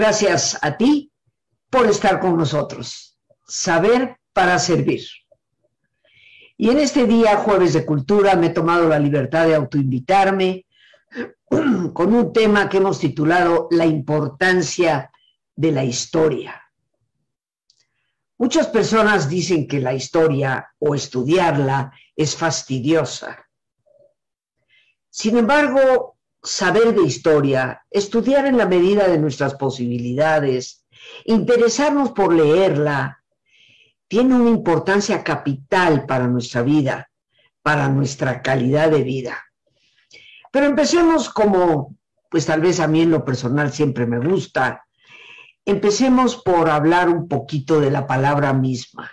Gracias 0.00 0.58
a 0.62 0.78
ti 0.78 1.12
por 1.68 1.86
estar 1.86 2.20
con 2.20 2.34
nosotros. 2.34 3.18
Saber 3.46 4.16
para 4.32 4.58
servir. 4.58 5.02
Y 6.56 6.70
en 6.70 6.78
este 6.78 7.04
día, 7.04 7.36
jueves 7.36 7.74
de 7.74 7.84
cultura, 7.84 8.34
me 8.34 8.46
he 8.46 8.50
tomado 8.50 8.88
la 8.88 8.98
libertad 8.98 9.46
de 9.46 9.56
autoinvitarme 9.56 10.64
con 11.92 12.14
un 12.14 12.32
tema 12.32 12.70
que 12.70 12.78
hemos 12.78 12.98
titulado 12.98 13.68
La 13.72 13.84
importancia 13.84 15.10
de 15.54 15.70
la 15.70 15.84
historia. 15.84 16.62
Muchas 18.38 18.68
personas 18.68 19.28
dicen 19.28 19.68
que 19.68 19.80
la 19.80 19.92
historia 19.92 20.70
o 20.78 20.94
estudiarla 20.94 21.92
es 22.16 22.34
fastidiosa. 22.34 23.36
Sin 25.10 25.36
embargo, 25.36 26.16
saber 26.42 26.94
de 26.94 27.02
historia, 27.02 27.84
estudiar 27.90 28.46
en 28.46 28.56
la 28.56 28.66
medida 28.66 29.08
de 29.08 29.18
nuestras 29.18 29.54
posibilidades, 29.54 30.86
interesarnos 31.24 32.12
por 32.12 32.34
leerla, 32.34 33.22
tiene 34.08 34.34
una 34.34 34.50
importancia 34.50 35.22
capital 35.22 36.06
para 36.06 36.26
nuestra 36.26 36.62
vida, 36.62 37.10
para 37.62 37.88
nuestra 37.88 38.42
calidad 38.42 38.90
de 38.90 39.02
vida. 39.02 39.38
Pero 40.50 40.66
empecemos 40.66 41.28
como, 41.30 41.96
pues 42.28 42.46
tal 42.46 42.60
vez 42.60 42.80
a 42.80 42.88
mí 42.88 43.02
en 43.02 43.10
lo 43.10 43.24
personal 43.24 43.72
siempre 43.72 44.06
me 44.06 44.18
gusta, 44.18 44.84
empecemos 45.64 46.36
por 46.36 46.70
hablar 46.70 47.08
un 47.08 47.28
poquito 47.28 47.80
de 47.80 47.90
la 47.90 48.06
palabra 48.06 48.52
misma. 48.52 49.10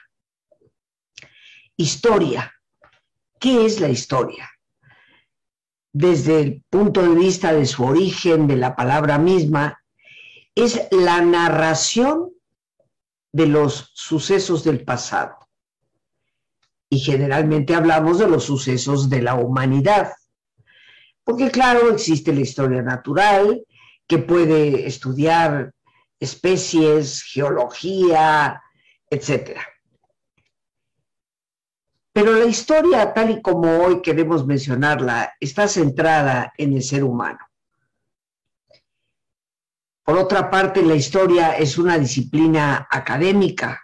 Historia. 1.76 2.54
¿Qué 3.40 3.68
es 3.68 3.80
la 3.80 3.90
historia? 3.90 4.50
Desde 5.98 6.40
el 6.40 6.64
punto 6.70 7.02
de 7.02 7.16
vista 7.16 7.53
de 7.53 7.66
su 7.66 7.84
origen, 7.84 8.45
de 8.45 8.56
la 8.56 8.76
palabra 8.76 9.17
misma, 9.17 9.81
es 10.54 10.88
la 10.92 11.22
narración 11.22 12.30
de 13.34 13.48
los 13.48 13.94
sucesos 13.95 14.64
del 14.64 14.84
pasado. 14.84 15.36
Y 16.88 17.00
generalmente 17.00 17.73
hablamos 17.73 18.20
de 18.20 18.28
los 18.28 18.44
sucesos 18.44 19.09
de 19.09 19.23
la 19.23 19.34
humanidad. 19.34 20.14
Porque 21.23 21.50
claro, 21.50 21.89
existe 21.89 22.32
la 22.32 22.42
historia 22.42 22.84
natural, 22.84 23.66
que 24.06 24.20
puede 24.20 24.86
estudiar 24.86 25.73
especies, 26.20 27.23
geología, 27.23 28.61
etcétera. 29.09 29.66
Pero 32.18 32.34
la 32.34 32.46
historia, 32.46 33.14
tal 33.14 33.30
y 33.30 33.42
como 33.44 33.78
hoy 33.78 34.02
queremos 34.02 34.44
mencionarla, 34.44 35.36
está 35.40 35.68
centrada 35.68 36.52
en 36.58 36.73
el 36.73 36.82
ser 36.82 37.04
humano. 37.04 37.38
Por 40.04 40.18
otra 40.18 40.50
parte, 40.50 40.82
la 40.82 40.95
historia 40.95 41.56
es 41.56 41.78
una 41.78 42.00
disciplina 42.00 42.88
académica 42.90 43.84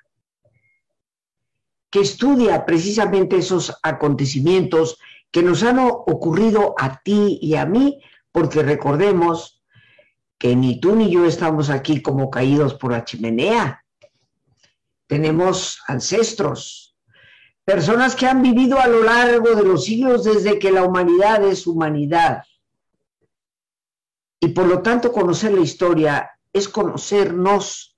que 1.92 2.00
estudia 2.00 2.66
precisamente 2.66 3.38
esos 3.38 3.72
acontecimientos 3.84 4.98
que 5.30 5.44
nos 5.44 5.61
han 5.61 5.78
ocurrido 5.78 6.73
a 6.80 7.02
ti 7.04 7.38
y 7.39 7.54
a 7.54 7.67
mí, 7.67 8.02
porque 8.31 8.64
recordemos 8.64 9.64
que 10.39 10.56
ni 10.56 10.80
tú 10.80 10.95
ni 10.95 11.11
yo 11.11 11.28
estamos 11.28 11.70
aquí 11.70 12.02
como 12.02 12.31
caídos 12.31 12.73
por 12.73 12.94
la 12.94 13.06
chimenea. 13.06 13.86
Tenemos 15.05 15.83
ancestros, 15.88 16.83
personas 17.66 18.16
que 18.16 18.28
han 18.28 18.42
vivido 18.42 18.80
a 18.80 18.88
lo 18.88 19.04
largo 19.04 19.56
de 19.56 19.64
los 19.64 19.86
siglos 19.86 20.24
desde 20.24 20.60
que 20.60 20.72
la 20.72 20.84
humanidad 20.84 21.44
es 21.44 21.66
humanidad. 21.66 22.44
Y 24.40 24.50
por 24.50 24.66
lo 24.66 24.82
tanto 24.82 25.12
conocer 25.12 25.54
la 25.54 25.62
historia 25.62 26.32
es 26.52 26.68
conocernos 26.68 27.96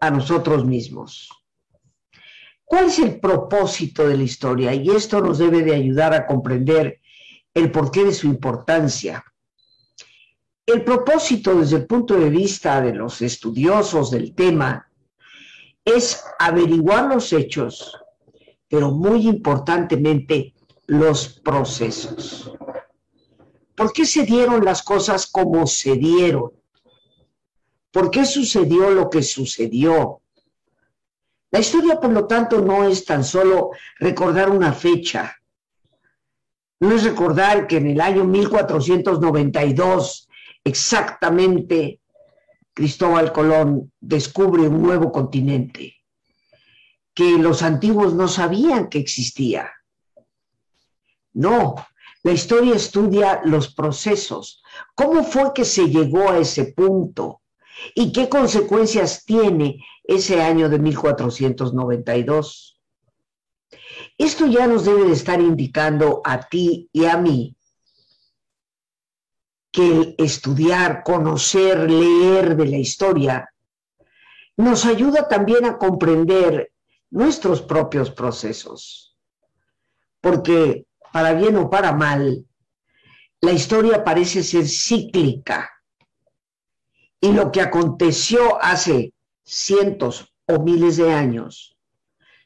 a 0.00 0.10
nosotros 0.10 0.64
mismos. 0.64 1.30
¿Cuál 2.64 2.86
es 2.86 2.98
el 2.98 3.18
propósito 3.18 4.06
de 4.06 4.16
la 4.18 4.24
historia? 4.24 4.74
Y 4.74 4.90
esto 4.90 5.22
nos 5.22 5.38
debe 5.38 5.62
de 5.62 5.74
ayudar 5.74 6.12
a 6.12 6.26
comprender 6.26 7.00
el 7.54 7.72
porqué 7.72 8.04
de 8.04 8.12
su 8.12 8.26
importancia. 8.26 9.24
El 10.66 10.84
propósito 10.84 11.54
desde 11.54 11.76
el 11.76 11.86
punto 11.86 12.14
de 12.14 12.28
vista 12.28 12.82
de 12.82 12.92
los 12.94 13.22
estudiosos 13.22 14.10
del 14.10 14.34
tema 14.34 14.90
es 15.82 16.22
averiguar 16.38 17.06
los 17.06 17.32
hechos 17.32 17.98
pero 18.68 18.90
muy 18.90 19.26
importantemente 19.26 20.54
los 20.86 21.40
procesos. 21.40 22.52
¿Por 23.74 23.92
qué 23.92 24.04
se 24.04 24.24
dieron 24.24 24.64
las 24.64 24.82
cosas 24.82 25.26
como 25.26 25.66
se 25.66 25.96
dieron? 25.96 26.52
¿Por 27.90 28.10
qué 28.10 28.24
sucedió 28.24 28.90
lo 28.90 29.08
que 29.08 29.22
sucedió? 29.22 30.20
La 31.50 31.60
historia, 31.60 31.98
por 31.98 32.10
lo 32.10 32.26
tanto, 32.26 32.60
no 32.60 32.84
es 32.84 33.04
tan 33.04 33.24
solo 33.24 33.70
recordar 33.98 34.50
una 34.50 34.72
fecha, 34.72 35.34
no 36.80 36.94
es 36.94 37.04
recordar 37.04 37.66
que 37.66 37.78
en 37.78 37.88
el 37.88 38.00
año 38.00 38.24
1492 38.24 40.28
exactamente 40.62 42.00
Cristóbal 42.74 43.32
Colón 43.32 43.90
descubre 44.00 44.68
un 44.68 44.82
nuevo 44.82 45.10
continente 45.10 45.97
que 47.18 47.36
los 47.36 47.62
antiguos 47.62 48.14
no 48.14 48.28
sabían 48.28 48.88
que 48.88 49.00
existía. 49.00 49.72
No, 51.32 51.74
la 52.22 52.30
historia 52.30 52.76
estudia 52.76 53.40
los 53.44 53.74
procesos. 53.74 54.62
¿Cómo 54.94 55.24
fue 55.24 55.52
que 55.52 55.64
se 55.64 55.88
llegó 55.88 56.30
a 56.30 56.38
ese 56.38 56.66
punto? 56.66 57.42
¿Y 57.92 58.12
qué 58.12 58.28
consecuencias 58.28 59.24
tiene 59.24 59.84
ese 60.04 60.40
año 60.40 60.68
de 60.68 60.78
1492? 60.78 62.80
Esto 64.16 64.46
ya 64.46 64.68
nos 64.68 64.84
debe 64.84 65.06
de 65.06 65.14
estar 65.14 65.40
indicando 65.40 66.22
a 66.24 66.48
ti 66.48 66.88
y 66.92 67.06
a 67.06 67.16
mí 67.16 67.56
que 69.72 69.88
el 69.88 70.14
estudiar, 70.18 71.02
conocer, 71.02 71.90
leer 71.90 72.56
de 72.56 72.66
la 72.66 72.76
historia 72.76 73.52
nos 74.56 74.84
ayuda 74.84 75.26
también 75.26 75.64
a 75.64 75.78
comprender 75.78 76.70
nuestros 77.10 77.62
propios 77.62 78.10
procesos. 78.10 79.16
Porque, 80.20 80.86
para 81.12 81.32
bien 81.34 81.56
o 81.56 81.70
para 81.70 81.92
mal, 81.92 82.44
la 83.40 83.52
historia 83.52 84.04
parece 84.04 84.42
ser 84.42 84.66
cíclica. 84.66 85.70
Y 87.20 87.32
lo 87.32 87.50
que 87.50 87.60
aconteció 87.60 88.62
hace 88.62 89.12
cientos 89.44 90.34
o 90.46 90.60
miles 90.60 90.96
de 90.96 91.12
años, 91.12 91.76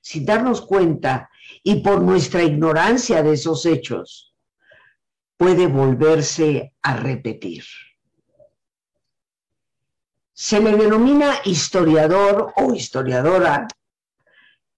sin 0.00 0.24
darnos 0.24 0.60
cuenta 0.62 1.30
y 1.62 1.76
por 1.82 2.00
nuestra 2.00 2.42
ignorancia 2.42 3.22
de 3.22 3.34
esos 3.34 3.66
hechos, 3.66 4.34
puede 5.36 5.66
volverse 5.66 6.74
a 6.82 6.96
repetir. 6.96 7.64
Se 10.32 10.60
le 10.60 10.76
denomina 10.76 11.34
historiador 11.44 12.52
o 12.56 12.74
historiadora 12.74 13.66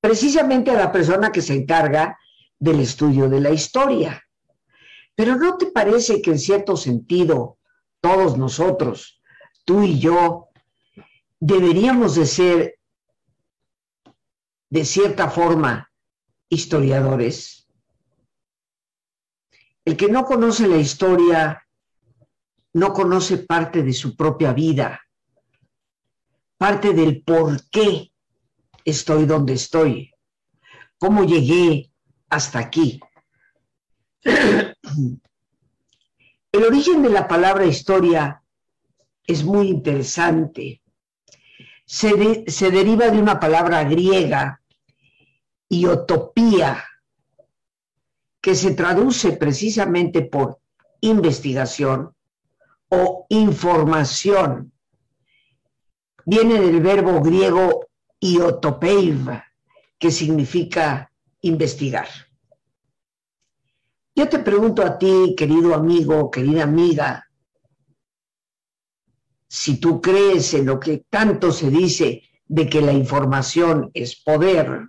precisamente 0.04 0.70
a 0.70 0.75
la 0.75 0.92
persona 0.92 1.32
que 1.32 1.41
se 1.41 1.54
encarga 1.54 2.19
del 2.59 2.81
estudio 2.81 3.26
de 3.26 3.41
la 3.41 3.48
historia. 3.48 4.22
Pero 5.15 5.37
¿no 5.37 5.56
te 5.56 5.70
parece 5.70 6.20
que 6.20 6.32
en 6.32 6.38
cierto 6.38 6.76
sentido 6.76 7.56
todos 8.03 8.36
nosotros, 8.36 9.22
tú 9.65 9.83
y 9.83 9.98
yo, 9.98 10.48
deberíamos 11.41 12.16
de 12.16 12.27
ser 12.27 12.78
de 14.68 14.84
cierta 14.84 15.30
forma 15.30 15.91
historiadores? 16.51 17.66
El 19.86 19.97
que 19.97 20.09
no 20.09 20.27
conoce 20.27 20.68
la 20.68 20.77
historia 20.77 21.66
no 22.74 22.92
conoce 22.92 23.39
parte 23.39 23.83
de 23.83 23.95
su 23.95 24.15
propia 24.15 24.53
vida, 24.53 25.01
parte 26.59 26.92
del 26.92 27.22
por 27.22 27.66
qué 27.71 28.10
estoy 28.84 29.27
donde 29.27 29.54
estoy, 29.54 30.13
cómo 30.98 31.25
llegué 31.25 31.91
hasta 32.28 32.59
aquí. 32.59 33.01
El 36.53 36.63
origen 36.63 37.03
de 37.03 37.10
la 37.10 37.27
palabra 37.27 37.66
historia 37.66 38.42
es 39.27 39.42
muy 39.42 39.69
interesante. 39.69 40.83
Se, 41.84 42.45
se 42.47 42.71
deriva 42.71 43.09
de 43.10 43.19
una 43.19 43.41
palabra 43.41 43.83
griega, 43.84 44.60
iotopía, 45.69 46.84
que 48.41 48.54
se 48.54 48.72
traduce 48.72 49.33
precisamente 49.33 50.22
por 50.22 50.60
investigación 51.01 52.15
o 52.89 53.27
información. 53.30 54.72
Viene 56.27 56.60
del 56.60 56.80
verbo 56.80 57.21
griego 57.21 57.84
Iotopeiv, 58.24 59.28
que 59.98 60.10
significa 60.10 61.12
investigar. 61.42 62.09
Yo 64.15 64.28
te 64.30 64.38
pregunto 64.38 64.82
a 64.82 64.97
ti, 64.97 65.34
querido 65.36 65.74
amigo, 65.74 66.30
querida 66.30 66.62
amiga, 66.62 67.28
si 69.47 69.78
tú 69.78 70.00
crees 70.00 70.54
en 70.54 70.65
lo 70.65 70.80
que 70.80 71.04
tanto 71.10 71.53
se 71.53 71.68
dice 71.68 72.22
de 72.47 72.66
que 72.66 72.80
la 72.80 72.92
información 72.92 73.91
es 73.92 74.16
poder, 74.16 74.88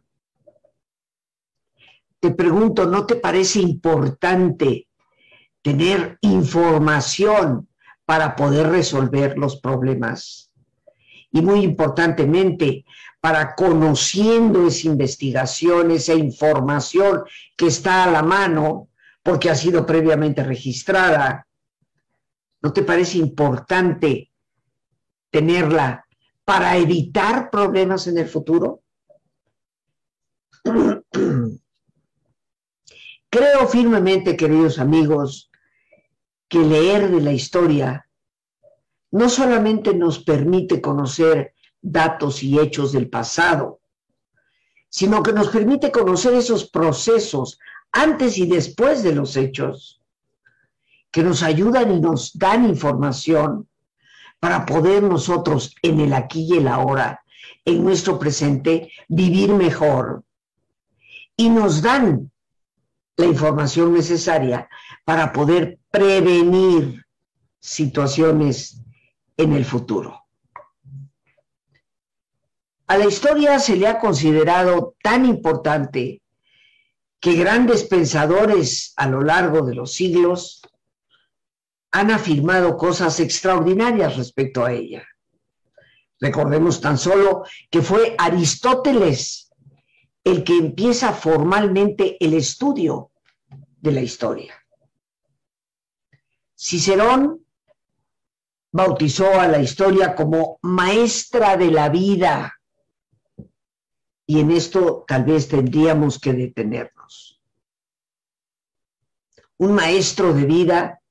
te 2.21 2.31
pregunto, 2.31 2.85
¿no 2.85 3.05
te 3.05 3.15
parece 3.15 3.59
importante 3.59 4.87
tener 5.61 6.17
información 6.21 7.67
para 8.05 8.35
poder 8.35 8.69
resolver 8.69 9.37
los 9.37 9.59
problemas? 9.59 10.51
Y 11.31 11.41
muy 11.41 11.59
importantemente, 11.65 12.85
para 13.25 13.55
conociendo 13.55 14.67
esa 14.67 14.85
investigación, 14.85 15.89
esa 15.89 16.13
información 16.13 17.23
que 17.57 17.65
está 17.65 18.03
a 18.03 18.11
la 18.11 18.21
mano, 18.21 18.89
porque 19.23 19.49
ha 19.49 19.55
sido 19.55 19.83
previamente 19.83 20.43
registrada, 20.43 21.47
¿no 22.61 22.71
te 22.71 22.83
parece 22.83 23.17
importante 23.17 24.29
tenerla 25.31 26.05
para 26.43 26.77
evitar 26.77 27.49
problemas 27.49 28.05
en 28.05 28.19
el 28.19 28.27
futuro? 28.27 28.83
Creo 33.31 33.67
firmemente, 33.67 34.37
queridos 34.37 34.77
amigos, 34.77 35.49
que 36.47 36.59
leer 36.59 37.09
de 37.09 37.21
la 37.21 37.31
historia 37.31 38.07
no 39.09 39.29
solamente 39.29 39.95
nos 39.95 40.19
permite 40.19 40.79
conocer 40.79 41.54
datos 41.85 42.41
y 42.41 42.59
hechos 42.59 42.91
del 42.91 43.09
pasado, 43.09 43.79
sino 44.89 45.21
que 45.21 45.33
nos 45.33 45.49
permite 45.49 45.91
conocer 45.91 46.33
esos 46.33 46.69
procesos 46.69 47.59
antes 47.91 48.37
y 48.37 48.47
después 48.47 49.03
de 49.03 49.13
los 49.13 49.37
hechos, 49.37 50.01
que 51.11 51.23
nos 51.23 51.43
ayudan 51.43 51.93
y 51.93 51.99
nos 52.01 52.37
dan 52.37 52.65
información 52.65 53.69
para 54.39 54.65
poder 54.65 55.03
nosotros 55.03 55.75
en 55.81 56.01
el 56.01 56.13
aquí 56.13 56.47
y 56.49 56.57
el 56.57 56.67
ahora, 56.67 57.23
en 57.63 57.83
nuestro 57.83 58.19
presente, 58.19 58.91
vivir 59.07 59.53
mejor. 59.53 60.23
Y 61.37 61.49
nos 61.49 61.81
dan 61.81 62.31
la 63.15 63.25
información 63.25 63.93
necesaria 63.93 64.67
para 65.05 65.31
poder 65.31 65.79
prevenir 65.89 67.05
situaciones 67.59 68.81
en 69.37 69.53
el 69.53 69.63
futuro. 69.63 70.24
A 72.87 72.97
la 72.97 73.05
historia 73.05 73.59
se 73.59 73.75
le 73.75 73.87
ha 73.87 73.99
considerado 73.99 74.95
tan 75.01 75.25
importante 75.25 76.21
que 77.19 77.33
grandes 77.33 77.83
pensadores 77.85 78.93
a 78.95 79.07
lo 79.07 79.21
largo 79.21 79.65
de 79.65 79.73
los 79.73 79.93
siglos 79.93 80.61
han 81.91 82.11
afirmado 82.11 82.77
cosas 82.77 83.19
extraordinarias 83.19 84.17
respecto 84.17 84.63
a 84.63 84.73
ella. 84.73 85.07
Recordemos 86.19 86.79
tan 86.79 86.97
solo 86.97 87.43
que 87.69 87.81
fue 87.81 88.15
Aristóteles 88.17 89.49
el 90.23 90.43
que 90.43 90.57
empieza 90.57 91.13
formalmente 91.13 92.17
el 92.19 92.33
estudio 92.33 93.11
de 93.79 93.91
la 93.91 94.01
historia. 94.01 94.55
Cicerón 96.55 97.45
bautizó 98.71 99.39
a 99.39 99.47
la 99.47 99.59
historia 99.59 100.15
como 100.15 100.59
maestra 100.61 101.57
de 101.57 101.71
la 101.71 101.89
vida. 101.89 102.53
Y 104.25 104.39
en 104.39 104.51
esto 104.51 105.05
tal 105.07 105.23
vez 105.23 105.47
tendríamos 105.47 106.19
que 106.19 106.33
detenernos. 106.33 107.41
Un 109.57 109.73
maestro 109.73 110.33
de 110.33 110.45
vida 110.45 111.01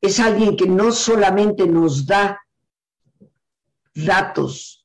es 0.00 0.20
alguien 0.20 0.56
que 0.56 0.66
no 0.66 0.92
solamente 0.92 1.66
nos 1.66 2.06
da 2.06 2.40
datos, 3.94 4.84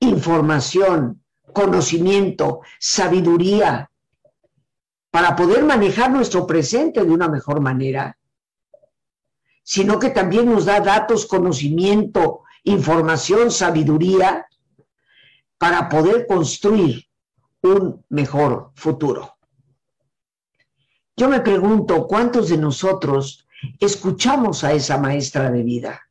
información, 0.00 1.22
conocimiento, 1.52 2.60
sabiduría, 2.78 3.90
para 5.10 5.34
poder 5.34 5.64
manejar 5.64 6.10
nuestro 6.10 6.46
presente 6.46 7.02
de 7.02 7.10
una 7.10 7.28
mejor 7.28 7.60
manera, 7.60 8.18
sino 9.62 9.98
que 9.98 10.10
también 10.10 10.46
nos 10.46 10.64
da 10.66 10.80
datos, 10.80 11.26
conocimiento, 11.26 12.42
información, 12.64 13.50
sabiduría, 13.50 14.46
para 15.58 15.88
poder 15.88 16.26
construir 16.26 17.06
un 17.62 18.04
mejor 18.08 18.72
futuro. 18.74 19.36
Yo 21.16 21.28
me 21.28 21.40
pregunto, 21.40 22.06
¿cuántos 22.06 22.50
de 22.50 22.58
nosotros 22.58 23.46
escuchamos 23.80 24.64
a 24.64 24.72
esa 24.72 24.98
maestra 24.98 25.50
de 25.50 25.62
vida? 25.62 26.02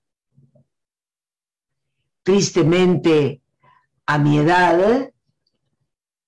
Tristemente, 2.24 3.42
a 4.07 4.18
mi 4.18 4.39
edad, 4.39 5.12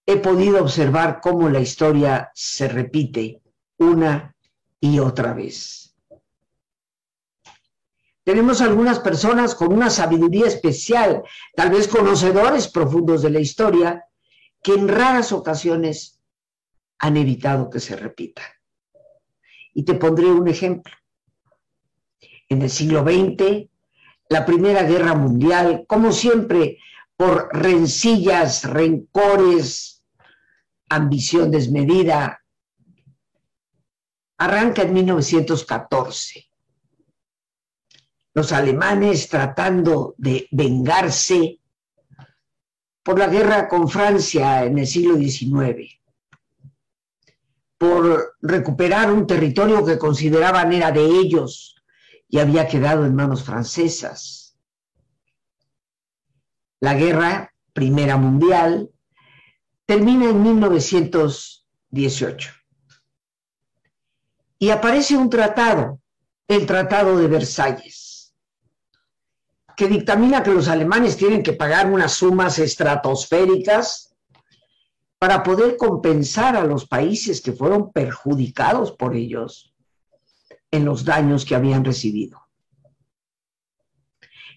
he 0.05 0.17
podido 0.17 0.61
observar 0.61 1.19
cómo 1.21 1.49
la 1.49 1.59
historia 1.59 2.31
se 2.35 2.67
repite 2.67 3.41
una 3.77 4.35
y 4.79 4.99
otra 4.99 5.33
vez. 5.33 5.86
Tenemos 8.27 8.59
algunas 8.59 8.99
personas 8.99 9.55
con 9.55 9.71
una 9.71 9.89
sabiduría 9.89 10.47
especial, 10.47 11.23
tal 11.55 11.69
vez 11.69 11.87
conocedores 11.87 12.67
profundos 12.67 13.21
de 13.21 13.29
la 13.29 13.39
historia, 13.39 14.03
que 14.61 14.73
en 14.73 14.89
raras 14.89 15.31
ocasiones 15.31 16.19
han 16.99 17.15
evitado 17.15 17.69
que 17.69 17.79
se 17.79 17.95
repita. 17.95 18.41
Y 19.73 19.85
te 19.85 19.93
pondré 19.93 20.25
un 20.25 20.49
ejemplo. 20.49 20.93
En 22.49 22.63
el 22.63 22.69
siglo 22.69 23.01
XX, 23.03 23.69
la 24.27 24.45
Primera 24.45 24.83
Guerra 24.83 25.15
Mundial, 25.15 25.85
como 25.87 26.11
siempre, 26.11 26.79
por 27.15 27.47
rencillas, 27.53 28.65
rencores, 28.65 30.03
ambición 30.89 31.49
desmedida, 31.49 32.43
arranca 34.37 34.81
en 34.81 34.91
1914. 34.91 36.46
Los 38.37 38.51
alemanes 38.51 39.29
tratando 39.29 40.13
de 40.19 40.47
vengarse 40.51 41.59
por 43.01 43.17
la 43.17 43.25
guerra 43.25 43.67
con 43.67 43.89
Francia 43.89 44.63
en 44.63 44.77
el 44.77 44.85
siglo 44.85 45.15
XIX, 45.15 45.99
por 47.79 48.35
recuperar 48.39 49.11
un 49.11 49.25
territorio 49.25 49.83
que 49.83 49.97
consideraban 49.97 50.71
era 50.71 50.91
de 50.91 51.03
ellos 51.03 51.77
y 52.29 52.37
había 52.37 52.67
quedado 52.67 53.07
en 53.07 53.15
manos 53.15 53.43
francesas. 53.43 54.55
La 56.79 56.93
guerra, 56.93 57.55
Primera 57.73 58.17
Mundial, 58.17 58.91
termina 59.87 60.29
en 60.29 60.43
1918. 60.43 62.51
Y 64.59 64.69
aparece 64.69 65.17
un 65.17 65.27
tratado, 65.27 65.99
el 66.47 66.67
Tratado 66.67 67.17
de 67.17 67.27
Versalles, 67.27 68.06
que 69.77 69.87
dictamina 69.87 70.41
que 70.41 70.49
los 70.49 70.67
alemanes 70.69 71.17
tienen 71.17 71.43
que 71.43 71.53
pagar 71.53 71.85
unas 71.85 72.13
sumas 72.13 72.57
estratosféricas 72.57 74.15
para 75.19 75.43
poder 75.43 75.77
compensar 75.77 76.55
a 76.55 76.63
los 76.63 76.87
países 76.87 77.41
que 77.41 77.53
fueron 77.53 77.91
perjudicados 77.91 78.91
por 78.91 79.15
ellos 79.15 79.75
en 80.71 80.83
los 80.83 81.05
daños 81.05 81.45
que 81.45 81.53
habían 81.53 81.85
recibido. 81.85 82.41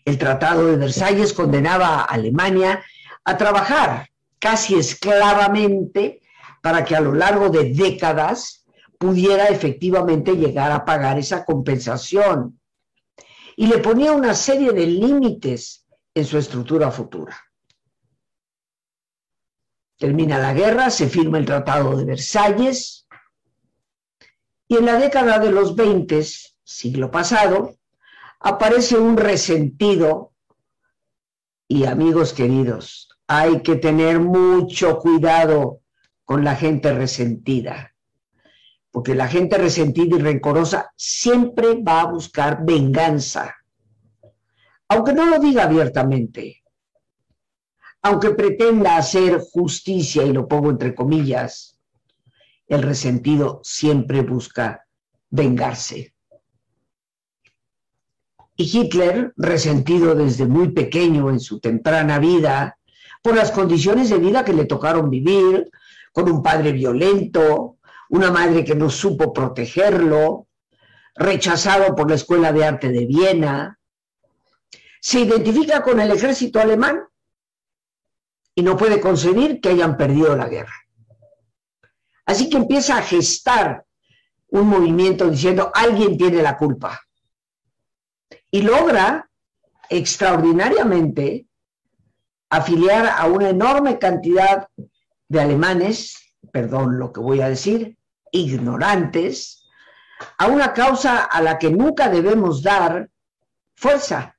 El 0.07 0.17
Tratado 0.17 0.67
de 0.67 0.79
Versalles 0.79 1.35
condenaba 1.35 2.01
a 2.01 2.05
Alemania 2.05 2.83
a 3.23 3.37
trabajar 3.37 4.09
casi 4.39 4.77
esclavamente 4.77 6.23
para 6.63 6.83
que 6.83 6.97
a 6.97 7.01
lo 7.03 7.13
largo 7.13 7.51
de 7.51 7.75
décadas 7.75 8.65
pudiera 8.99 9.49
efectivamente 9.49 10.33
llegar 10.33 10.73
a 10.73 10.87
pagar 10.87 11.19
esa 11.19 11.45
compensación. 11.45 12.60
Y 13.61 13.67
le 13.67 13.77
ponía 13.77 14.13
una 14.13 14.33
serie 14.33 14.73
de 14.73 14.87
límites 14.87 15.87
en 16.15 16.25
su 16.25 16.39
estructura 16.39 16.91
futura. 16.91 17.39
Termina 19.99 20.39
la 20.39 20.55
guerra, 20.55 20.89
se 20.89 21.11
firma 21.11 21.37
el 21.37 21.45
Tratado 21.45 21.95
de 21.95 22.07
Versalles 22.07 23.07
y 24.67 24.79
en 24.79 24.87
la 24.87 24.99
década 24.99 25.39
de 25.39 25.51
los 25.51 25.77
20, 25.77 26.25
siglo 26.65 27.11
pasado, 27.11 27.77
aparece 28.39 28.97
un 28.97 29.19
resentido 29.19 30.33
y 31.69 31.85
amigos 31.85 32.33
queridos, 32.33 33.11
hay 33.27 33.61
que 33.61 33.77
tener 33.77 34.21
mucho 34.21 34.99
cuidado 35.01 35.83
con 36.25 36.45
la 36.45 36.57
gente 36.57 36.95
resentida, 36.95 37.95
porque 38.91 39.15
la 39.15 39.29
gente 39.29 39.57
resentida 39.57 40.17
y 40.17 40.21
rencorosa 40.21 40.93
siempre 40.97 41.81
va 41.83 42.03
a 42.03 42.11
buscar 42.11 42.65
venganza, 42.65 43.55
aunque 44.89 45.13
no 45.13 45.27
lo 45.27 45.39
diga 45.39 45.65
abiertamente, 45.65 46.63
aunque 48.03 48.31
pretenda 48.31 48.97
hacer 48.97 49.41
justicia, 49.53 50.25
y 50.25 50.33
lo 50.33 50.49
pongo 50.49 50.71
entre 50.71 50.95
comillas, 50.95 51.79
el 52.67 52.83
resentido 52.83 53.61
siempre 53.63 54.23
busca 54.23 54.87
vengarse. 55.29 56.15
Y 58.57 58.79
Hitler, 58.79 59.33
resentido 59.37 60.15
desde 60.15 60.47
muy 60.47 60.73
pequeño 60.73 61.31
en 61.31 61.41
su 61.41 61.61
temprana 61.61 62.19
vida, 62.19 62.79
por 63.23 63.37
las 63.37 63.51
condiciones 63.51 64.11
de 64.11 64.19
vida 64.19 64.45
que 64.45 64.53
le 64.53 64.67
tocaron 64.67 65.11
vivir, 65.11 65.71
con 66.13 66.31
un 66.31 66.43
padre 66.43 66.73
violento, 66.73 67.77
una 68.11 68.31
madre 68.31 68.65
que 68.65 68.75
no 68.75 68.91
supo 68.91 69.33
protegerlo, 69.33 70.49
rechazado 71.15 71.95
por 71.95 72.09
la 72.09 72.17
Escuela 72.17 72.53
de 72.53 72.65
Arte 72.65 72.89
de 72.89 73.07
Viena, 73.07 73.79
se 75.01 75.21
identifica 75.21 75.83
con 75.83 76.01
el 76.01 76.11
ejército 76.11 76.61
alemán 76.61 77.03
y 78.55 78.63
no 78.63 78.77
puede 78.77 79.01
concebir 79.01 79.61
que 79.61 79.71
hayan 79.71 79.97
perdido 79.97 80.37
la 80.37 80.49
guerra. 80.49 80.75
Así 82.27 82.51
que 82.51 82.57
empieza 82.57 82.97
a 82.97 83.03
gestar 83.03 83.85
un 84.49 84.69
movimiento 84.69 85.31
diciendo, 85.31 85.71
alguien 85.73 86.19
tiene 86.19 86.43
la 86.43 86.59
culpa 86.59 87.01
y 88.51 88.63
logra 88.63 89.31
extraordinariamente 89.89 91.47
afiliar 92.49 93.07
a 93.07 93.27
una 93.27 93.51
enorme 93.51 93.99
cantidad 94.01 94.69
de 95.29 95.41
alemanes, 95.41 96.35
perdón 96.53 96.99
lo 96.99 97.13
que 97.13 97.21
voy 97.21 97.41
a 97.41 97.49
decir, 97.49 97.97
ignorantes, 98.33 99.67
a 100.39 100.47
una 100.47 100.73
causa 100.73 101.25
a 101.25 101.41
la 101.43 101.59
que 101.59 101.71
nunca 101.71 102.09
debemos 102.09 102.63
dar 102.63 103.11
fuerza. 103.75 104.37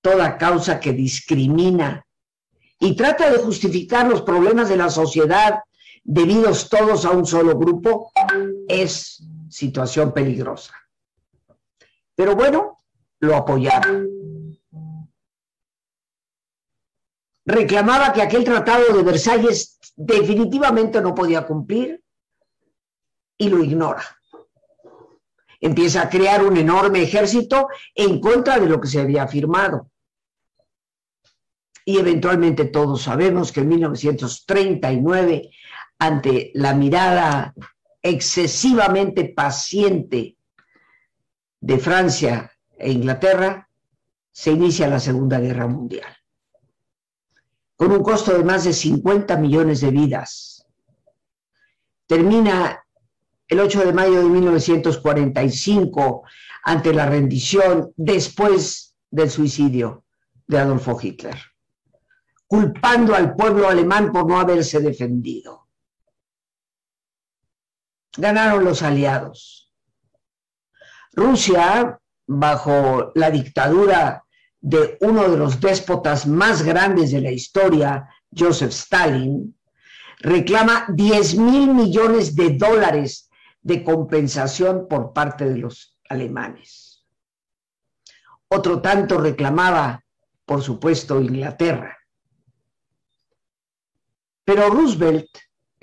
Toda 0.00 0.38
causa 0.38 0.78
que 0.78 0.92
discrimina 0.92 2.06
y 2.78 2.94
trata 2.94 3.30
de 3.30 3.38
justificar 3.38 4.06
los 4.06 4.22
problemas 4.22 4.68
de 4.68 4.76
la 4.76 4.90
sociedad 4.90 5.60
debidos 6.04 6.68
todos 6.68 7.04
a 7.04 7.10
un 7.10 7.26
solo 7.26 7.58
grupo 7.58 8.12
es 8.68 9.22
situación 9.50 10.12
peligrosa. 10.12 10.74
Pero 12.14 12.36
bueno, 12.36 12.84
lo 13.20 13.36
apoyaba. 13.36 14.00
Reclamaba 17.44 18.12
que 18.12 18.22
aquel 18.22 18.44
tratado 18.44 18.92
de 18.92 19.02
Versalles 19.02 19.78
definitivamente 19.96 21.00
no 21.00 21.14
podía 21.14 21.46
cumplir 21.46 22.02
y 23.38 23.48
lo 23.48 23.62
ignora. 23.62 24.04
Empieza 25.60 26.02
a 26.02 26.10
crear 26.10 26.44
un 26.44 26.56
enorme 26.56 27.02
ejército 27.02 27.68
en 27.94 28.20
contra 28.20 28.58
de 28.58 28.68
lo 28.68 28.80
que 28.80 28.88
se 28.88 29.00
había 29.00 29.26
firmado. 29.26 29.90
Y 31.84 31.98
eventualmente 31.98 32.66
todos 32.66 33.02
sabemos 33.02 33.50
que 33.50 33.60
en 33.60 33.68
1939, 33.68 35.50
ante 35.98 36.50
la 36.54 36.74
mirada 36.74 37.54
excesivamente 38.02 39.32
paciente 39.34 40.36
de 41.60 41.78
Francia 41.78 42.52
e 42.76 42.92
Inglaterra, 42.92 43.68
se 44.30 44.52
inicia 44.52 44.86
la 44.86 45.00
Segunda 45.00 45.40
Guerra 45.40 45.66
Mundial, 45.66 46.16
con 47.74 47.90
un 47.90 48.02
costo 48.02 48.36
de 48.36 48.44
más 48.44 48.64
de 48.64 48.72
50 48.72 49.36
millones 49.38 49.80
de 49.80 49.90
vidas. 49.90 50.66
Termina 52.06 52.84
el 53.48 53.60
8 53.60 53.86
de 53.86 53.92
mayo 53.92 54.22
de 54.22 54.28
1945 54.28 56.22
ante 56.64 56.92
la 56.92 57.06
rendición 57.06 57.92
después 57.96 58.94
del 59.10 59.30
suicidio 59.30 60.04
de 60.46 60.58
Adolfo 60.58 60.98
Hitler, 61.00 61.36
culpando 62.46 63.14
al 63.14 63.34
pueblo 63.34 63.68
alemán 63.68 64.12
por 64.12 64.26
no 64.26 64.38
haberse 64.38 64.80
defendido. 64.80 65.66
Ganaron 68.16 68.64
los 68.64 68.82
aliados. 68.82 69.72
Rusia 71.12 71.98
bajo 72.26 73.12
la 73.14 73.30
dictadura 73.30 74.24
de 74.60 74.98
uno 75.00 75.28
de 75.28 75.38
los 75.38 75.60
déspotas 75.60 76.26
más 76.26 76.62
grandes 76.62 77.12
de 77.12 77.20
la 77.20 77.30
historia, 77.30 78.08
Joseph 78.36 78.72
Stalin, 78.72 79.56
reclama 80.18 80.86
10 80.88 81.36
mil 81.36 81.72
millones 81.74 82.34
de 82.34 82.50
dólares 82.50 83.27
de 83.68 83.84
compensación 83.84 84.88
por 84.88 85.12
parte 85.12 85.44
de 85.44 85.58
los 85.58 85.94
alemanes. 86.08 87.04
Otro 88.48 88.80
tanto 88.80 89.18
reclamaba, 89.18 90.02
por 90.46 90.62
supuesto, 90.62 91.20
Inglaterra. 91.20 91.98
Pero 94.42 94.70
Roosevelt, 94.70 95.28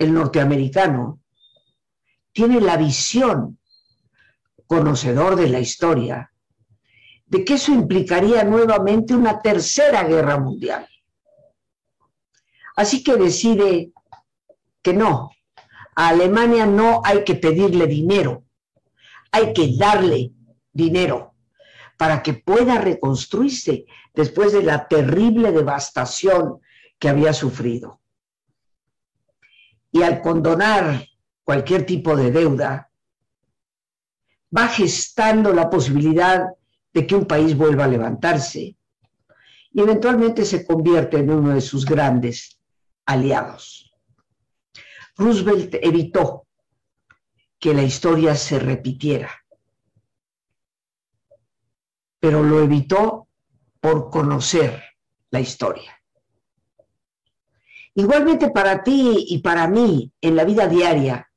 el 0.00 0.12
norteamericano, 0.12 1.20
tiene 2.32 2.60
la 2.60 2.76
visión, 2.76 3.60
conocedor 4.66 5.36
de 5.36 5.48
la 5.48 5.60
historia, 5.60 6.32
de 7.26 7.44
que 7.44 7.54
eso 7.54 7.70
implicaría 7.70 8.42
nuevamente 8.42 9.14
una 9.14 9.40
tercera 9.40 10.02
guerra 10.02 10.40
mundial. 10.40 10.88
Así 12.74 13.04
que 13.04 13.14
decide 13.14 13.92
que 14.82 14.92
no, 14.92 15.30
a 15.96 16.08
Alemania 16.08 16.66
no 16.66 17.00
hay 17.04 17.24
que 17.24 17.34
pedirle 17.34 17.86
dinero, 17.86 18.44
hay 19.32 19.52
que 19.52 19.76
darle 19.76 20.32
dinero 20.72 21.34
para 21.96 22.22
que 22.22 22.34
pueda 22.34 22.78
reconstruirse 22.78 23.86
después 24.14 24.52
de 24.52 24.62
la 24.62 24.86
terrible 24.86 25.50
devastación 25.50 26.60
que 26.98 27.08
había 27.08 27.32
sufrido. 27.32 28.00
Y 29.90 30.02
al 30.02 30.20
condonar 30.20 31.06
cualquier 31.42 31.86
tipo 31.86 32.14
de 32.14 32.30
deuda, 32.30 32.90
va 34.54 34.68
gestando 34.68 35.52
la 35.52 35.70
posibilidad 35.70 36.46
de 36.92 37.06
que 37.06 37.14
un 37.14 37.24
país 37.24 37.56
vuelva 37.56 37.84
a 37.84 37.88
levantarse 37.88 38.76
y 39.72 39.80
eventualmente 39.80 40.44
se 40.44 40.66
convierte 40.66 41.18
en 41.18 41.30
uno 41.30 41.54
de 41.54 41.60
sus 41.60 41.84
grandes 41.84 42.58
aliados. 43.06 43.85
Roosevelt 45.16 45.74
evitó 45.80 46.46
que 47.58 47.72
la 47.72 47.82
historia 47.82 48.34
se 48.34 48.58
repitiera, 48.58 49.30
pero 52.20 52.42
lo 52.42 52.60
evitó 52.60 53.28
por 53.80 54.10
conocer 54.10 54.82
la 55.30 55.40
historia. 55.40 55.98
Igualmente 57.94 58.50
para 58.50 58.82
ti 58.82 59.26
y 59.28 59.38
para 59.38 59.66
mí 59.68 60.12
en 60.20 60.36
la 60.36 60.44
vida 60.44 60.68
diaria, 60.68 61.30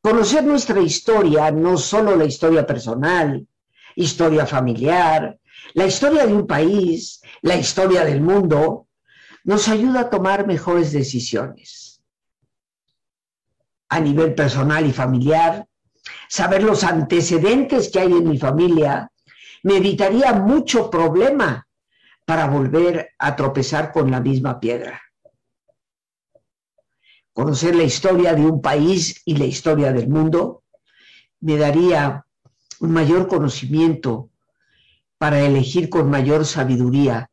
conocer 0.00 0.42
nuestra 0.42 0.80
historia, 0.80 1.52
no 1.52 1.76
solo 1.76 2.16
la 2.16 2.24
historia 2.24 2.66
personal, 2.66 3.46
historia 3.94 4.46
familiar, 4.46 5.38
la 5.74 5.86
historia 5.86 6.26
de 6.26 6.34
un 6.34 6.46
país, 6.46 7.20
la 7.42 7.56
historia 7.56 8.04
del 8.04 8.20
mundo, 8.20 8.88
nos 9.44 9.68
ayuda 9.68 10.00
a 10.00 10.10
tomar 10.10 10.46
mejores 10.46 10.90
decisiones. 10.90 11.87
A 13.88 14.00
nivel 14.00 14.34
personal 14.34 14.86
y 14.86 14.92
familiar, 14.92 15.66
saber 16.28 16.62
los 16.62 16.84
antecedentes 16.84 17.90
que 17.90 18.00
hay 18.00 18.12
en 18.12 18.28
mi 18.28 18.38
familia 18.38 19.10
me 19.62 19.78
evitaría 19.78 20.32
mucho 20.32 20.90
problema 20.90 21.66
para 22.24 22.46
volver 22.46 23.10
a 23.18 23.34
tropezar 23.34 23.92
con 23.92 24.10
la 24.10 24.20
misma 24.20 24.60
piedra. 24.60 25.00
Conocer 27.32 27.74
la 27.74 27.84
historia 27.84 28.34
de 28.34 28.42
un 28.42 28.60
país 28.60 29.22
y 29.24 29.36
la 29.36 29.46
historia 29.46 29.92
del 29.92 30.08
mundo 30.08 30.64
me 31.40 31.56
daría 31.56 32.26
un 32.80 32.90
mayor 32.90 33.28
conocimiento 33.28 34.30
para 35.18 35.40
elegir 35.40 35.88
con 35.88 36.10
mayor 36.10 36.44
sabiduría 36.44 37.30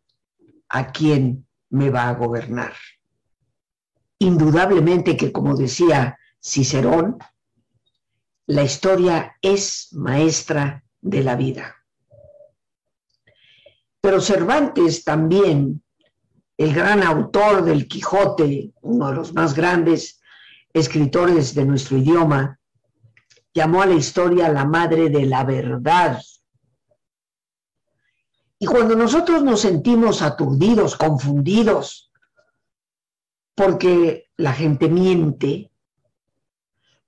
a 0.69 0.91
quién 0.91 1.45
me 1.69 1.89
va 1.89 2.09
a 2.09 2.13
gobernar. 2.13 2.74
Indudablemente 4.19 5.17
que, 5.17 5.31
como 5.31 5.55
decía 5.55 6.17
Cicerón, 6.47 7.17
la 8.45 8.61
historia 8.61 9.35
es 9.41 9.87
maestra 9.93 10.83
de 11.01 11.23
la 11.23 11.35
vida. 11.35 11.75
Pero 13.99 14.21
Cervantes 14.21 15.03
también, 15.03 15.83
el 16.55 16.71
gran 16.71 17.01
autor 17.01 17.65
del 17.65 17.87
Quijote, 17.87 18.71
uno 18.81 19.09
de 19.09 19.15
los 19.15 19.33
más 19.33 19.55
grandes 19.55 20.21
escritores 20.71 21.55
de 21.55 21.65
nuestro 21.65 21.97
idioma, 21.97 22.59
llamó 23.51 23.81
a 23.81 23.87
la 23.87 23.95
historia 23.95 24.47
la 24.49 24.65
madre 24.65 25.09
de 25.09 25.25
la 25.25 25.43
verdad. 25.45 26.21
Y 28.59 28.67
cuando 28.67 28.95
nosotros 28.95 29.43
nos 29.43 29.61
sentimos 29.61 30.21
aturdidos, 30.21 30.95
confundidos, 30.95 32.11
porque 33.55 34.29
la 34.37 34.53
gente 34.53 34.87
miente, 34.89 35.71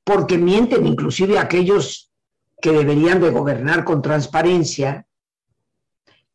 porque 0.07 0.37
mienten 0.37 0.87
inclusive 0.87 1.37
aquellos 1.37 2.13
que 2.61 2.71
deberían 2.71 3.19
de 3.19 3.29
gobernar 3.29 3.83
con 3.83 4.01
transparencia, 4.01 5.05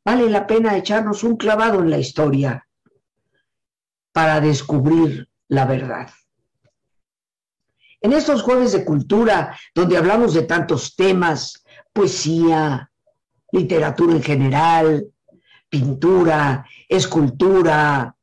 vale 0.04 0.28
la 0.28 0.46
pena 0.46 0.76
echarnos 0.76 1.24
un 1.24 1.38
clavado 1.38 1.80
en 1.80 1.88
la 1.88 1.98
historia 1.98 2.68
para 4.12 4.42
descubrir 4.42 5.26
la 5.48 5.64
verdad. 5.64 6.10
En 8.02 8.12
estos 8.12 8.42
jueves 8.42 8.72
de 8.72 8.84
cultura, 8.84 9.58
donde 9.74 9.96
hablamos 9.96 10.34
de 10.34 10.42
tantos 10.42 10.94
temas, 10.94 11.64
poesía, 11.94 12.92
literatura 13.52 14.12
en 14.12 14.22
general, 14.22 15.06
pintura, 15.70 16.66
escultura, 16.86 18.14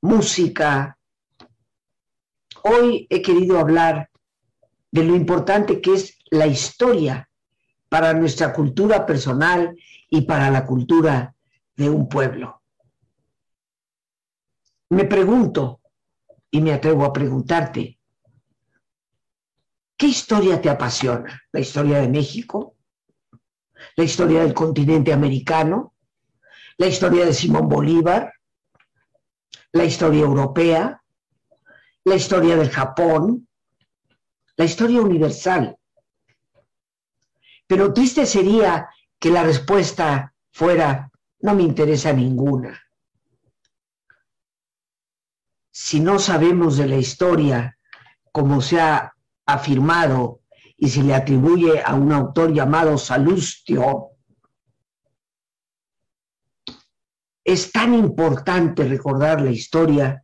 música. 0.00 0.93
Hoy 2.66 3.06
he 3.10 3.20
querido 3.20 3.58
hablar 3.58 4.10
de 4.90 5.04
lo 5.04 5.14
importante 5.14 5.82
que 5.82 5.92
es 5.92 6.18
la 6.30 6.46
historia 6.46 7.28
para 7.90 8.14
nuestra 8.14 8.54
cultura 8.54 9.04
personal 9.04 9.76
y 10.08 10.22
para 10.22 10.50
la 10.50 10.64
cultura 10.64 11.34
de 11.76 11.90
un 11.90 12.08
pueblo. 12.08 12.62
Me 14.88 15.04
pregunto, 15.04 15.82
y 16.50 16.62
me 16.62 16.72
atrevo 16.72 17.04
a 17.04 17.12
preguntarte, 17.12 17.98
¿qué 19.98 20.06
historia 20.06 20.62
te 20.62 20.70
apasiona? 20.70 21.42
¿La 21.52 21.60
historia 21.60 21.98
de 21.98 22.08
México? 22.08 22.76
¿La 23.96 24.04
historia 24.04 24.40
del 24.40 24.54
continente 24.54 25.12
americano? 25.12 25.94
¿La 26.78 26.86
historia 26.86 27.26
de 27.26 27.34
Simón 27.34 27.68
Bolívar? 27.68 28.32
¿La 29.72 29.84
historia 29.84 30.22
europea? 30.22 31.03
¿La 32.04 32.16
historia 32.16 32.56
del 32.56 32.70
Japón? 32.70 33.48
¿La 34.56 34.64
historia 34.64 35.00
universal? 35.00 35.76
Pero 37.66 37.92
triste 37.92 38.26
sería 38.26 38.88
que 39.18 39.30
la 39.30 39.42
respuesta 39.42 40.34
fuera, 40.52 41.10
no 41.40 41.54
me 41.54 41.62
interesa 41.62 42.12
ninguna 42.12 42.84
si 45.76 45.98
no 45.98 46.20
sabemos 46.20 46.76
de 46.76 46.86
la 46.86 46.96
historia 46.96 47.76
como 48.30 48.62
se 48.62 48.80
ha 48.80 49.12
afirmado 49.44 50.40
y 50.76 50.88
se 50.88 51.02
le 51.02 51.14
atribuye 51.14 51.82
a 51.82 51.94
un 51.94 52.12
autor 52.12 52.54
llamado 52.54 52.96
Salustio, 52.96 54.10
es 57.42 57.72
tan 57.72 57.92
importante 57.92 58.84
recordar 58.84 59.40
la 59.40 59.50
historia 59.50 60.23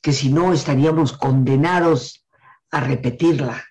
que 0.00 0.12
si 0.12 0.30
no 0.30 0.52
estaríamos 0.52 1.12
condenados 1.12 2.26
a 2.70 2.80
repetirla. 2.80 3.64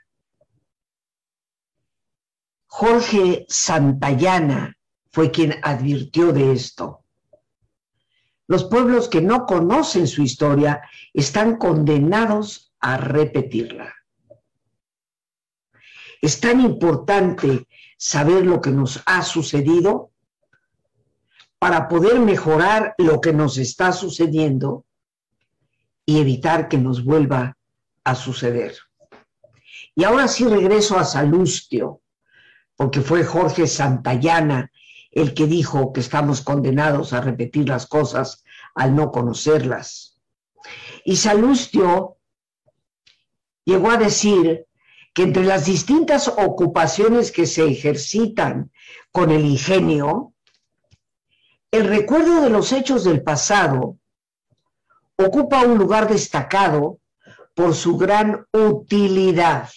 Jorge 2.68 3.46
Santayana 3.50 4.78
fue 5.12 5.32
quien 5.32 5.56
advirtió 5.64 6.32
de 6.32 6.52
esto. 6.52 7.04
Los 8.48 8.64
pueblos 8.66 9.10
que 9.10 9.22
no 9.22 9.46
conocen 9.46 10.08
su 10.08 10.22
historia 10.22 10.82
están 11.14 11.58
condenados 11.58 12.74
a 12.80 12.98
repetirla. 12.98 13.94
Es 16.22 16.40
tan 16.40 16.62
importante 16.62 17.68
saber 17.98 18.46
lo 18.46 18.62
que 18.62 18.72
nos 18.72 19.02
ha 19.06 19.24
sucedido 19.24 20.12
para 21.60 21.88
poder 21.88 22.20
mejorar 22.20 22.96
lo 22.98 23.20
que 23.20 23.34
nos 23.34 23.58
está 23.58 23.92
sucediendo 23.92 24.86
y 26.10 26.20
evitar 26.20 26.70
que 26.70 26.80
nos 26.80 27.06
vuelva 27.06 27.56
a 28.04 28.16
suceder. 28.16 28.76
Y 29.94 30.06
ahora 30.06 30.28
sí 30.28 30.44
regreso 30.44 30.98
a 30.98 31.06
Salustio, 31.06 32.02
porque 32.76 33.02
fue 33.02 33.24
Jorge 33.24 33.68
Santayana 33.68 34.72
el 35.12 35.36
que 35.36 35.46
dijo 35.46 35.94
que 35.94 36.00
estamos 36.00 36.42
condenados 36.42 37.14
a 37.14 37.22
repetir 37.22 37.70
las 37.70 37.86
cosas 37.86 38.44
al 38.74 38.96
no 38.96 39.12
conocerlas. 39.12 40.20
Y 41.06 41.18
Salustio 41.18 42.18
llegó 43.64 43.92
a 43.92 43.98
decir 43.98 44.66
que 45.14 45.22
entre 45.22 45.44
las 45.44 45.68
distintas 45.68 46.28
ocupaciones 46.28 47.32
que 47.32 47.46
se 47.46 47.66
ejercitan 47.66 48.72
con 49.12 49.30
el 49.30 49.46
ingenio, 49.46 50.34
el 51.70 51.86
recuerdo 51.86 52.42
de 52.42 52.50
los 52.50 52.72
hechos 52.72 53.04
del 53.04 53.22
pasado 53.22 53.99
ocupa 55.26 55.64
un 55.64 55.78
lugar 55.78 56.08
destacado 56.08 57.00
por 57.54 57.76
su 57.76 57.98
gran 57.98 58.46
utilidad. 58.54 59.70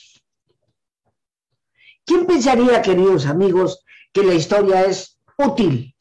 ¿Quién 2.05 2.26
pensaría, 2.26 2.81
queridos 2.81 3.26
amigos, 3.26 3.85
que 4.12 4.22
la 4.22 4.35
historia 4.35 4.83
es 4.83 5.18
útil? 5.37 5.96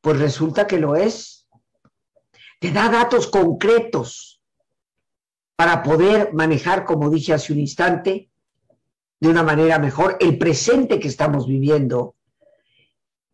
Pues 0.00 0.18
resulta 0.18 0.66
que 0.66 0.78
lo 0.78 0.96
es. 0.96 1.46
Te 2.58 2.72
da 2.72 2.88
datos 2.88 3.28
concretos 3.28 4.42
para 5.56 5.82
poder 5.82 6.32
manejar, 6.32 6.84
como 6.84 7.10
dije 7.10 7.32
hace 7.32 7.52
un 7.52 7.60
instante, 7.60 8.30
de 9.20 9.28
una 9.28 9.42
manera 9.42 9.78
mejor 9.78 10.16
el 10.20 10.38
presente 10.38 10.98
que 10.98 11.08
estamos 11.08 11.46
viviendo 11.46 12.16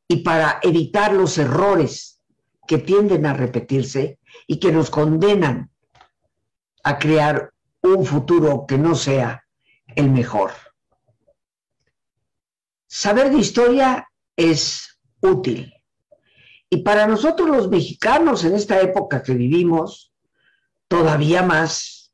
y 0.08 0.16
para 0.18 0.58
evitar 0.62 1.12
los 1.12 1.38
errores 1.38 2.20
que 2.66 2.78
tienden 2.78 3.26
a 3.26 3.32
repetirse 3.32 4.18
y 4.46 4.58
que 4.58 4.72
nos 4.72 4.90
condenan 4.90 5.70
a 6.84 6.98
crear 6.98 7.52
un 7.82 8.04
futuro 8.04 8.64
que 8.66 8.78
no 8.78 8.94
sea 8.94 9.44
el 9.94 10.10
mejor. 10.10 10.52
Saber 12.86 13.30
de 13.30 13.38
historia 13.38 14.08
es 14.36 14.98
útil. 15.20 15.72
Y 16.68 16.78
para 16.78 17.06
nosotros 17.06 17.48
los 17.48 17.68
mexicanos 17.68 18.44
en 18.44 18.54
esta 18.54 18.80
época 18.80 19.22
que 19.22 19.34
vivimos, 19.34 20.12
todavía 20.88 21.42
más, 21.42 22.12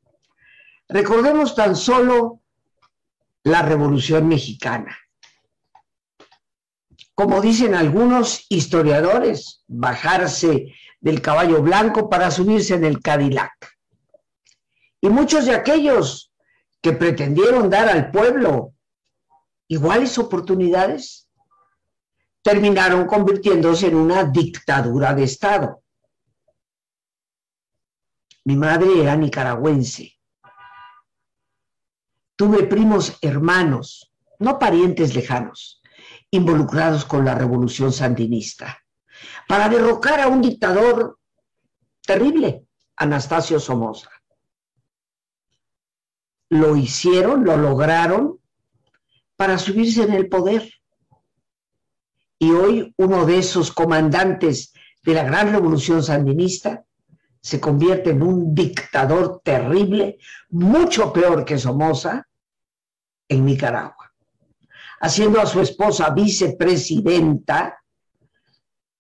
recordemos 0.89 1.55
tan 1.55 1.77
solo 1.77 2.41
la 3.45 3.63
Revolución 3.63 4.29
Mexicana. 4.29 4.97
Como 7.15 7.41
dicen 7.41 7.75
algunos 7.75 8.47
historiadores, 8.49 9.65
bajarse 9.69 10.75
del 11.03 11.21
caballo 11.21 11.61
blanco 11.61 12.09
para 12.09 12.31
subirse 12.31 12.75
en 12.75 12.85
el 12.85 13.03
Cadillac. 13.03 13.77
Y 15.03 15.11
muchos 15.11 15.45
de 15.45 15.55
aquellos 15.55 16.33
que 16.81 16.93
pretendieron 16.93 17.69
dar 17.69 17.89
al 17.89 18.11
pueblo 18.11 18.73
iguales 19.73 20.19
oportunidades, 20.19 21.31
terminaron 22.43 23.07
convirtiéndose 23.07 23.87
en 23.87 23.95
una 23.95 24.25
dictadura 24.25 25.15
de 25.15 25.25
Estado. 25.25 25.83
Mi 28.45 28.55
madre 28.55 29.01
era 29.01 29.17
nicaragüense. 29.17 30.19
Tuve 32.37 32.65
primos 32.65 33.17
hermanos, 33.23 34.13
no 34.39 34.59
parientes 34.59 35.15
lejanos, 35.15 35.81
involucrados 36.31 37.07
con 37.07 37.25
la 37.25 37.35
revolución 37.35 37.93
sandinista, 37.93 38.82
para 39.49 39.69
derrocar 39.69 40.21
a 40.21 40.29
un 40.29 40.41
dictador 40.41 41.19
terrible, 42.05 42.67
Anastasio 42.97 43.59
Somoza. 43.59 44.11
Lo 46.51 46.77
hicieron, 46.77 47.45
lo 47.45 47.57
lograron 47.57 48.39
para 49.37 49.59
subirse 49.59 50.03
en 50.03 50.13
el 50.13 50.29
poder 50.29 50.71
y 52.39 52.51
hoy 52.51 52.93
uno 52.97 53.25
de 53.25 53.39
esos 53.39 53.73
comandantes 53.73 54.73
de 55.03 55.15
la 55.15 55.25
gran 55.25 55.53
revolución 55.53 56.03
sandinista 56.03 56.85
se 57.41 57.61
convierte 57.61 58.11
en 58.11 58.23
un 58.23 58.55
dictador 58.55 59.41
terrible, 59.43 60.19
mucho 60.51 61.13
peor 61.13 61.45
que 61.45 61.59
Somoza, 61.59 62.29
en 63.29 63.45
Nicaragua, 63.45 64.13
haciendo 65.01 65.41
a 65.41 65.47
su 65.47 65.61
esposa 65.61 66.11
vicepresidenta 66.11 67.82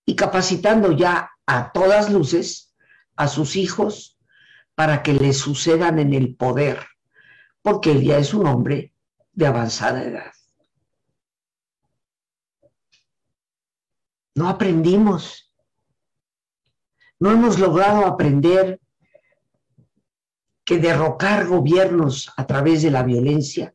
y 0.04 0.16
capacitando 0.16 0.92
ya 0.92 1.30
a 1.46 1.72
todas 1.72 2.10
luces 2.10 2.74
a 3.16 3.28
sus 3.28 3.56
hijos 3.56 4.18
para 4.74 5.02
que 5.02 5.12
le 5.12 5.32
sucedan 5.32 5.98
en 5.98 6.14
el 6.14 6.34
poder, 6.34 6.86
porque 7.62 7.92
él 7.92 8.02
ya 8.02 8.18
es 8.18 8.34
un 8.34 8.46
hombre 8.46 8.92
de 9.32 9.46
avanzada 9.46 10.02
edad. 10.02 10.32
No 14.34 14.48
aprendimos. 14.48 15.52
No 17.20 17.30
hemos 17.30 17.58
logrado 17.58 18.06
aprender 18.06 18.80
que 20.64 20.78
derrocar 20.78 21.46
gobiernos 21.46 22.32
a 22.36 22.46
través 22.46 22.82
de 22.82 22.90
la 22.90 23.02
violencia 23.02 23.74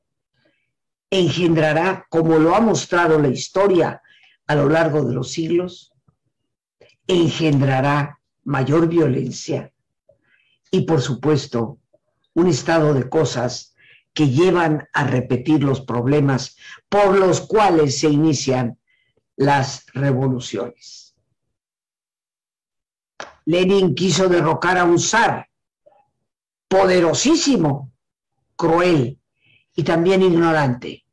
engendrará, 1.09 2.05
como 2.09 2.37
lo 2.37 2.55
ha 2.55 2.59
mostrado 2.59 3.19
la 3.19 3.29
historia 3.29 4.01
a 4.45 4.55
lo 4.55 4.67
largo 4.67 5.05
de 5.05 5.13
los 5.13 5.31
siglos, 5.31 5.93
engendrará 7.07 8.19
mayor 8.43 8.87
violencia 8.87 9.71
y, 10.71 10.81
por 10.81 11.01
supuesto, 11.01 11.79
un 12.33 12.47
estado 12.47 12.93
de 12.93 13.09
cosas 13.09 13.73
que 14.13 14.29
llevan 14.29 14.87
a 14.93 15.05
repetir 15.05 15.63
los 15.63 15.81
problemas 15.81 16.57
por 16.89 17.17
los 17.17 17.41
cuales 17.41 17.99
se 17.99 18.09
inician 18.09 18.79
las 19.35 19.85
revoluciones. 19.93 21.15
Lenin 23.45 23.95
quiso 23.95 24.27
derrocar 24.27 24.77
a 24.77 24.83
un 24.83 24.99
zar 24.99 25.49
poderosísimo, 26.67 27.91
cruel 28.55 29.19
y 29.75 29.83
también 29.83 30.21
ignorante. 30.21 31.05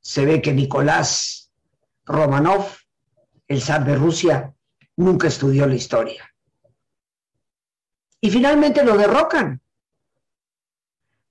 se 0.00 0.24
ve 0.24 0.40
que 0.40 0.52
Nicolás 0.52 1.50
Romanov, 2.06 2.66
el 3.46 3.60
zar 3.60 3.84
de 3.84 3.96
Rusia, 3.96 4.54
nunca 4.98 5.28
estudió 5.28 5.66
la 5.66 5.76
historia. 5.76 6.28
Y 8.20 8.30
finalmente 8.30 8.84
lo 8.84 8.96
derrocan 8.96 9.62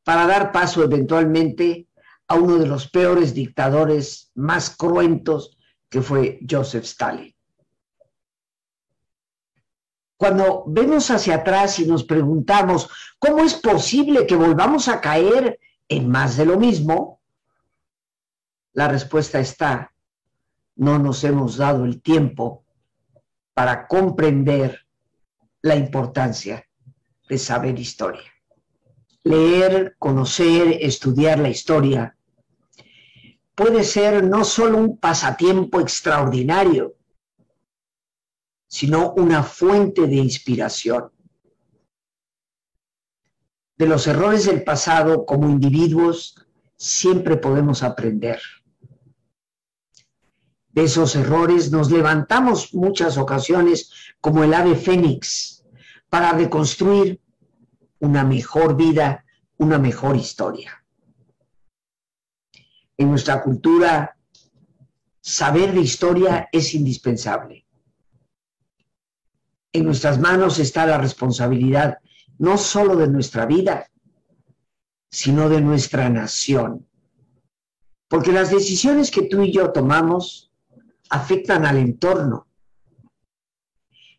para 0.03 0.25
dar 0.25 0.53
paso 0.53 0.84
eventualmente 0.84 1.89
a 2.30 2.36
uno 2.36 2.58
de 2.58 2.65
los 2.65 2.89
peores 2.89 3.34
dictadores 3.34 4.32
más 4.36 4.75
cruentos 4.75 5.58
que 5.89 6.01
fue 6.01 6.39
Joseph 6.49 6.86
Stalin. 6.86 7.36
Cuando 10.15 10.63
vemos 10.67 11.12
hacia 11.12 11.36
atrás 11.36 11.77
y 11.80 11.86
nos 11.86 12.06
preguntamos 12.06 12.89
cómo 13.19 13.43
es 13.43 13.53
posible 13.53 14.25
que 14.25 14.36
volvamos 14.38 14.88
a 14.88 15.01
caer 15.01 15.60
en 15.89 16.10
más 16.10 16.38
de 16.38 16.45
lo 16.45 16.58
mismo, 16.58 17.21
la 18.71 18.88
respuesta 18.88 19.39
está, 19.39 19.93
no 20.75 20.99
nos 20.99 21.23
hemos 21.25 21.58
dado 21.58 21.84
el 21.84 22.01
tiempo 22.01 22.63
para 23.58 23.88
comprender 23.88 24.86
la 25.63 25.76
importancia 25.76 26.63
de 27.28 27.39
saber 27.39 27.80
historia. 27.80 28.32
Leer, 29.24 29.96
conocer, 29.98 30.78
estudiar 30.80 31.39
la 31.39 31.50
historia 31.50 32.15
puede 33.56 33.84
ser 33.84 34.24
no 34.24 34.43
solo 34.43 34.78
un 34.78 35.00
pasatiempo 35.00 35.80
extraordinario, 35.80 36.98
sino 38.67 39.13
una 39.13 39.41
fuente 39.41 40.06
de 40.06 40.17
inspiración. 40.17 41.12
De 43.76 43.88
los 43.88 44.06
errores 44.06 44.46
del 44.46 44.63
pasado 44.63 45.26
como 45.26 45.50
individuos 45.50 46.46
siempre 46.76 47.38
podemos 47.38 47.82
aprender. 47.82 48.39
De 50.78 50.84
esos 50.84 51.16
errores 51.16 51.72
nos 51.72 51.90
levantamos 51.90 52.72
muchas 52.72 53.18
ocasiones 53.18 53.90
como 54.22 54.44
el 54.44 54.54
ave 54.54 54.76
fénix 54.76 55.66
para 56.08 56.34
reconstruir 56.34 57.20
una 57.98 58.24
mejor 58.24 58.78
vida, 58.78 59.26
una 59.58 59.80
mejor 59.80 60.16
historia. 60.16 60.86
En 62.96 63.10
nuestra 63.10 63.42
cultura, 63.42 64.20
saber 65.20 65.74
de 65.74 65.82
historia 65.82 66.48
es 66.52 66.76
indispensable. 66.76 67.66
En 69.74 69.84
nuestras 69.84 70.20
manos 70.20 70.60
está 70.60 70.86
la 70.86 71.00
responsabilidad 71.00 71.98
no 72.38 72.56
solo 72.60 72.96
de 72.96 73.08
nuestra 73.08 73.48
vida, 73.48 73.90
sino 75.10 75.50
de 75.50 75.60
nuestra 75.60 76.08
nación. 76.12 76.88
Porque 78.08 78.32
las 78.32 78.52
decisiones 78.52 79.10
que 79.10 79.24
tú 79.24 79.42
y 79.42 79.52
yo 79.52 79.72
tomamos 79.72 80.46
afectan 81.10 81.65
al 81.65 81.78
entorno. 81.78 82.48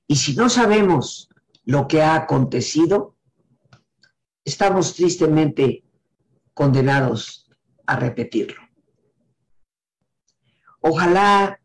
Y 0.06 0.16
si 0.16 0.34
no 0.34 0.48
sabemos 0.48 1.28
lo 1.64 1.86
que 1.86 2.02
ha 2.02 2.14
acontecido, 2.14 3.16
estamos 4.44 4.94
tristemente 4.94 5.84
condenados 6.54 7.50
a 7.86 7.96
repetirlo. 7.96 8.62
Ojalá 10.80 11.60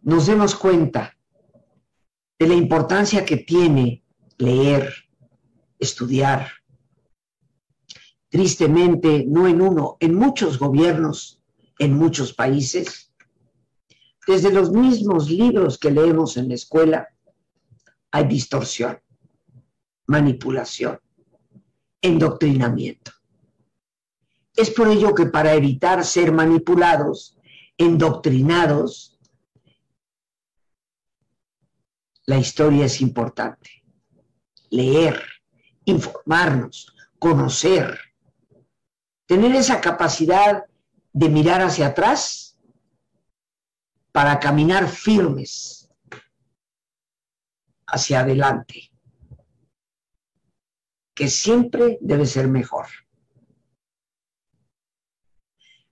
nos 0.00 0.26
demos 0.26 0.54
cuenta 0.54 1.16
de 2.38 2.48
la 2.48 2.54
importancia 2.54 3.24
que 3.24 3.36
tiene 3.36 4.02
leer, 4.38 4.92
estudiar. 5.78 6.50
Tristemente, 8.28 9.24
no 9.28 9.46
en 9.46 9.60
uno, 9.60 9.96
en 10.00 10.14
muchos 10.14 10.58
gobiernos, 10.58 11.40
en 11.78 11.94
muchos 11.94 12.32
países, 12.32 13.11
desde 14.26 14.52
los 14.52 14.70
mismos 14.70 15.30
libros 15.30 15.78
que 15.78 15.90
leemos 15.90 16.36
en 16.36 16.48
la 16.48 16.54
escuela, 16.54 17.08
hay 18.10 18.26
distorsión, 18.26 19.00
manipulación, 20.06 21.00
endoctrinamiento. 22.00 23.12
Es 24.54 24.70
por 24.70 24.88
ello 24.88 25.14
que 25.14 25.26
para 25.26 25.54
evitar 25.54 26.04
ser 26.04 26.30
manipulados, 26.30 27.38
endoctrinados, 27.76 29.18
la 32.26 32.38
historia 32.38 32.84
es 32.84 33.00
importante. 33.00 33.82
Leer, 34.70 35.22
informarnos, 35.84 36.94
conocer, 37.18 37.98
tener 39.26 39.54
esa 39.54 39.80
capacidad 39.80 40.64
de 41.12 41.28
mirar 41.28 41.62
hacia 41.62 41.88
atrás 41.88 42.51
para 44.12 44.38
caminar 44.38 44.88
firmes 44.88 45.90
hacia 47.86 48.20
adelante, 48.20 48.90
que 51.14 51.28
siempre 51.28 51.98
debe 52.00 52.26
ser 52.26 52.48
mejor. 52.48 52.86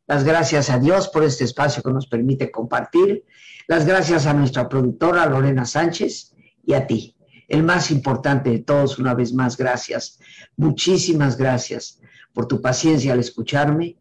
Las 0.07 0.25
gracias 0.25 0.71
a 0.71 0.79
Dios 0.79 1.09
por 1.09 1.25
este 1.25 1.45
espacio 1.45 1.83
que 1.83 1.93
nos 1.93 2.07
permite 2.07 2.51
compartir. 2.51 3.25
Las 3.69 3.87
gracias 3.87 4.27
a 4.27 4.35
nuestra 4.35 4.69
productora 4.69 5.25
Lorena 5.27 5.65
Sánchez 5.65 6.35
y 6.65 6.75
a 6.75 6.87
ti, 6.87 7.17
el 7.47 7.63
más 7.63 7.91
importante 7.91 8.51
de 8.51 8.59
todos, 8.59 8.99
una 8.99 9.15
vez 9.15 9.33
más, 9.33 9.57
gracias. 9.57 10.19
Muchísimas 10.57 11.37
gracias 11.37 12.01
por 12.33 12.47
tu 12.47 12.61
paciencia 12.61 13.13
al 13.13 13.21
escucharme 13.21 13.99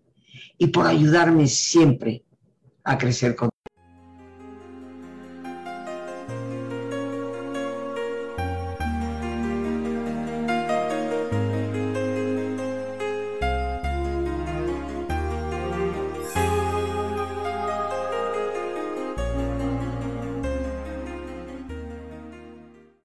y 0.57 0.67
por 0.67 0.87
ayudarme 0.87 1.47
siempre 1.47 2.25
a 2.83 2.97
crecer 2.97 3.35
con 3.35 3.48